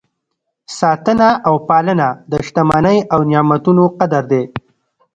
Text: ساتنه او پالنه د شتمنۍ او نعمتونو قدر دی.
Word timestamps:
ساتنه 0.79 1.29
او 1.47 1.55
پالنه 1.67 2.09
د 2.31 2.33
شتمنۍ 2.47 2.97
او 3.13 3.19
نعمتونو 3.31 3.83
قدر 3.99 4.23
دی. 4.31 4.43